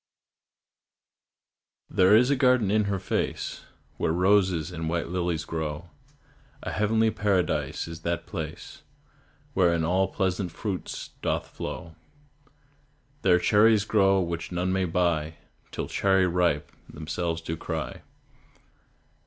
There 1.91 2.15
is 2.15 2.31
a 2.31 2.35
garden 2.35 2.71
in 2.71 2.85
her 2.85 2.97
face 2.97 3.65
Where 3.97 4.11
roses 4.11 4.71
and 4.71 4.89
white 4.89 5.09
lilies 5.09 5.45
grow; 5.45 5.91
A 6.63 6.71
heavenly 6.71 7.11
paradise 7.11 7.87
is 7.87 8.01
that 8.01 8.25
place 8.25 8.81
Wherein 9.53 9.83
all 9.85 10.07
pleasant 10.07 10.51
fruits 10.51 11.09
doth 11.21 11.49
flow. 11.49 11.93
There 13.21 13.37
cherries 13.37 13.85
grow 13.85 14.19
which 14.21 14.51
none 14.51 14.73
may 14.73 14.85
buy, 14.85 15.35
Till 15.69 15.87
"Cherry 15.87 16.25
ripe" 16.25 16.71
themselves 16.91 17.39
do 17.39 17.55
cry. 17.55 18.01